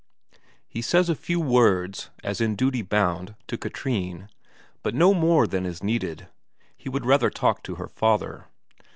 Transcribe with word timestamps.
He 0.67 0.81
says 0.81 1.09
a 1.09 1.15
few 1.15 1.39
words, 1.39 2.09
as 2.23 2.41
in 2.41 2.55
duty 2.55 2.81
bound, 2.81 3.35
to 3.45 3.55
Katrine, 3.55 4.29
but 4.81 4.95
no 4.95 5.13
more 5.13 5.45
than 5.45 5.63
is 5.63 5.83
needed; 5.83 6.25
he 6.75 6.89
would 6.89 7.05
rather 7.05 7.29
talk 7.29 7.61
to 7.61 7.75
her 7.75 7.87
father. 7.87 8.45